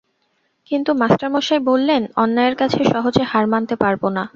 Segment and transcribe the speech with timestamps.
[0.71, 4.23] কিন্তু মাস্টারমশায় বললেন, অন্যায়ের কাছে সহজে হার মানতে পারব না।